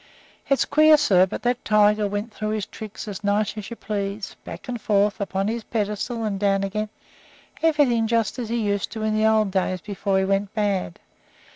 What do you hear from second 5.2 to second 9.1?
up on his pedestal and down again, everything just as he used to do